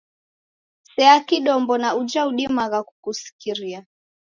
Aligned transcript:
Sea 0.95 1.19
kidombo 1.19 1.77
na 1.77 1.95
uja 1.95 2.21
udimagha 2.27 2.83
kukusikira. 2.83 3.85